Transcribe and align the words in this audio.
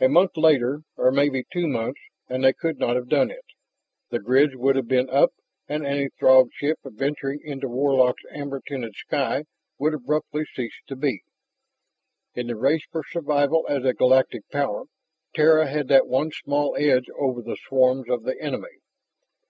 A 0.00 0.08
month 0.08 0.38
later, 0.38 0.84
or 0.96 1.12
maybe 1.12 1.44
two 1.52 1.66
months, 1.66 2.00
and 2.30 2.42
they 2.42 2.54
could 2.54 2.78
not 2.78 2.96
have 2.96 3.10
done 3.10 3.30
it. 3.30 3.44
The 4.08 4.20
grids 4.20 4.56
would 4.56 4.74
have 4.74 4.88
been 4.88 5.10
up, 5.10 5.34
and 5.68 5.84
any 5.84 6.08
Throg 6.18 6.48
ship 6.54 6.78
venturing 6.82 7.40
into 7.44 7.68
Warlock's 7.68 8.22
amber 8.30 8.62
tinted 8.66 8.94
sky 8.96 9.44
would 9.78 9.92
abruptly 9.92 10.46
cease 10.46 10.80
to 10.86 10.96
be. 10.96 11.24
In 12.34 12.46
the 12.46 12.56
race 12.56 12.86
for 12.90 13.04
survival 13.04 13.66
as 13.68 13.84
a 13.84 13.92
galactic 13.92 14.48
power, 14.50 14.84
Terra 15.34 15.66
had 15.66 15.88
that 15.88 16.06
one 16.06 16.30
small 16.32 16.74
edge 16.78 17.10
over 17.18 17.42
the 17.42 17.58
swarms 17.66 18.08
of 18.08 18.22
the 18.22 18.40
enemy. 18.40 18.78